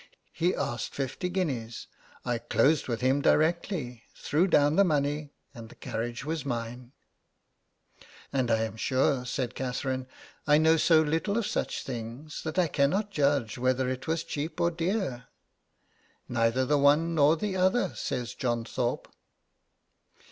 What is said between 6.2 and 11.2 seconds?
was mine.' 'And I am sure,' said Catherine, 'I know so